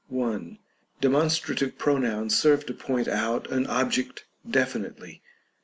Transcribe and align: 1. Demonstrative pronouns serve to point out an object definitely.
1. 0.07 0.57
Demonstrative 0.99 1.77
pronouns 1.77 2.35
serve 2.35 2.65
to 2.65 2.73
point 2.73 3.07
out 3.07 3.45
an 3.51 3.67
object 3.67 4.25
definitely. 4.49 5.21